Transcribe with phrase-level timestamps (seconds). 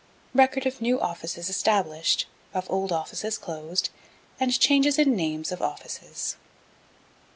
[0.33, 3.91] Record of new offices established, of old offices closed,
[4.39, 6.37] and changes in names of offices.